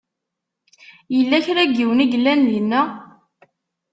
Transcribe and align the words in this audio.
Yella 1.15 1.37
kra 1.45 1.63
n 1.65 1.71
yiwen 1.77 2.03
i 2.03 2.05
yellan 2.07 2.41
dinna? 2.51 2.81